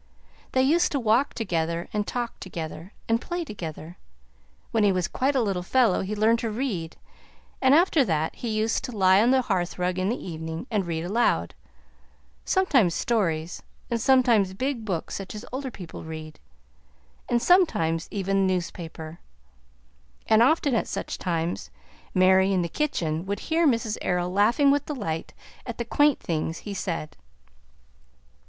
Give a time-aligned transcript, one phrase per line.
[0.53, 3.97] They used to walk together and talk together and play together.
[4.71, 6.97] When he was quite a little fellow, he learned to read;
[7.61, 10.87] and after that he used to lie on the hearth rug, in the evening, and
[10.87, 11.53] read aloud
[12.43, 13.61] sometimes stories,
[13.91, 16.39] and sometimes big books such as older people read,
[17.29, 19.19] and sometimes even the newspaper;
[20.25, 21.69] and often at such times
[22.15, 23.99] Mary, in the kitchen, would hear Mrs.
[24.01, 25.35] Errol laughing with delight
[25.67, 27.15] at the quaint things he said.